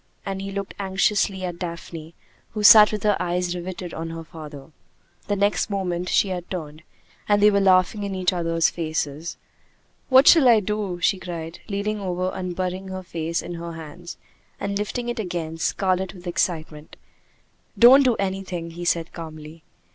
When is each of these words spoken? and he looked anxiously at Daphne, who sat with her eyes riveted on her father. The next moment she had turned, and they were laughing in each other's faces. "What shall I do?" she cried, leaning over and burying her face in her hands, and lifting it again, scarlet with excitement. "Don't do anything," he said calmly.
and 0.25 0.41
he 0.41 0.49
looked 0.51 0.73
anxiously 0.79 1.45
at 1.45 1.59
Daphne, 1.59 2.15
who 2.53 2.63
sat 2.63 2.91
with 2.91 3.03
her 3.03 3.15
eyes 3.19 3.53
riveted 3.53 3.93
on 3.93 4.09
her 4.09 4.23
father. 4.23 4.71
The 5.27 5.35
next 5.35 5.69
moment 5.69 6.09
she 6.09 6.29
had 6.29 6.49
turned, 6.49 6.81
and 7.29 7.39
they 7.39 7.51
were 7.51 7.59
laughing 7.59 8.01
in 8.01 8.15
each 8.15 8.33
other's 8.33 8.67
faces. 8.67 9.37
"What 10.09 10.27
shall 10.27 10.47
I 10.49 10.59
do?" 10.59 10.97
she 11.03 11.19
cried, 11.19 11.59
leaning 11.67 11.99
over 11.99 12.31
and 12.33 12.55
burying 12.55 12.87
her 12.87 13.03
face 13.03 13.43
in 13.43 13.53
her 13.53 13.73
hands, 13.73 14.17
and 14.59 14.75
lifting 14.75 15.07
it 15.07 15.19
again, 15.19 15.59
scarlet 15.59 16.15
with 16.15 16.25
excitement. 16.25 16.95
"Don't 17.77 18.01
do 18.01 18.15
anything," 18.15 18.71
he 18.71 18.85
said 18.85 19.13
calmly. 19.13 19.61